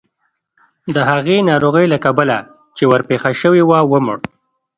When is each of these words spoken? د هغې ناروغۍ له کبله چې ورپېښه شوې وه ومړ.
د 0.93 0.95
هغې 1.09 1.37
ناروغۍ 1.49 1.85
له 1.93 1.97
کبله 2.05 2.37
چې 2.77 2.83
ورپېښه 2.89 3.31
شوې 3.41 3.63
وه 3.69 3.79
ومړ. 3.91 4.17